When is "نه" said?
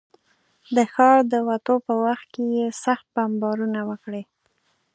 3.73-3.81